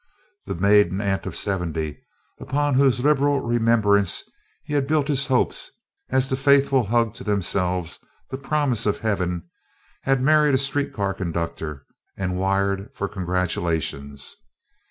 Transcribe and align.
The 0.47 0.55
maiden 0.55 0.99
aunt 0.99 1.27
of 1.27 1.35
seventy, 1.35 1.99
upon 2.39 2.73
whose 2.73 3.01
liberal 3.03 3.39
remembrance 3.39 4.23
he 4.63 4.73
had 4.73 4.87
built 4.87 5.07
his 5.07 5.27
hopes 5.27 5.69
as 6.09 6.27
the 6.27 6.35
Faithful 6.35 6.85
hug 6.87 7.13
to 7.13 7.23
themselves 7.23 7.99
the 8.31 8.39
promise 8.39 8.87
of 8.87 8.97
heaven, 8.97 9.43
had 10.01 10.19
married 10.19 10.55
a 10.55 10.57
street 10.57 10.91
car 10.91 11.13
conductor 11.13 11.85
and 12.17 12.35
wired 12.39 12.89
for 12.95 13.07
congratulations. 13.07 14.37